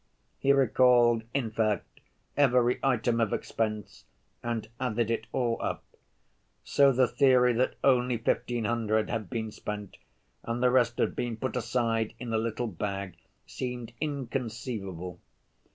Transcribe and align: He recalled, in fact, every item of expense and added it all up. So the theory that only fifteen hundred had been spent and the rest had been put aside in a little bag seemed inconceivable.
He 0.39 0.51
recalled, 0.51 1.21
in 1.31 1.51
fact, 1.51 1.99
every 2.35 2.79
item 2.81 3.21
of 3.21 3.33
expense 3.33 4.05
and 4.41 4.67
added 4.79 5.11
it 5.11 5.27
all 5.31 5.61
up. 5.61 5.83
So 6.63 6.91
the 6.91 7.07
theory 7.07 7.53
that 7.53 7.75
only 7.83 8.17
fifteen 8.17 8.63
hundred 8.65 9.11
had 9.11 9.29
been 9.29 9.51
spent 9.51 9.97
and 10.41 10.63
the 10.63 10.71
rest 10.71 10.97
had 10.97 11.15
been 11.15 11.37
put 11.37 11.55
aside 11.55 12.15
in 12.17 12.33
a 12.33 12.39
little 12.39 12.65
bag 12.65 13.15
seemed 13.45 13.93
inconceivable. 14.01 15.19